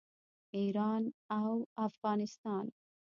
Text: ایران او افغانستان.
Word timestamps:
ایران 0.57 1.03
او 1.39 1.51
افغانستان. 1.87 2.65